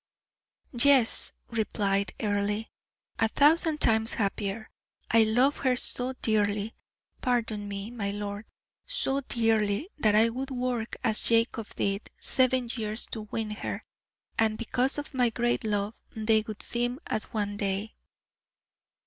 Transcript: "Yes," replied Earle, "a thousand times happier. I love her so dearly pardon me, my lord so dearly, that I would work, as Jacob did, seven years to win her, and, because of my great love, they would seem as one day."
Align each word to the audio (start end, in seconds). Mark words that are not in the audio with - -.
"Yes," 0.73 1.33
replied 1.51 2.15
Earle, 2.19 2.63
"a 3.19 3.27
thousand 3.27 3.79
times 3.81 4.15
happier. 4.15 4.71
I 5.11 5.21
love 5.21 5.57
her 5.57 5.75
so 5.75 6.13
dearly 6.23 6.73
pardon 7.21 7.67
me, 7.67 7.91
my 7.91 8.09
lord 8.09 8.45
so 8.87 9.19
dearly, 9.21 9.89
that 9.99 10.15
I 10.15 10.29
would 10.29 10.49
work, 10.49 10.97
as 11.03 11.21
Jacob 11.21 11.67
did, 11.75 12.09
seven 12.19 12.67
years 12.75 13.05
to 13.11 13.27
win 13.29 13.51
her, 13.51 13.85
and, 14.39 14.57
because 14.57 14.97
of 14.97 15.13
my 15.13 15.29
great 15.29 15.63
love, 15.63 15.93
they 16.15 16.41
would 16.47 16.63
seem 16.63 16.99
as 17.05 17.25
one 17.25 17.57
day." 17.57 17.93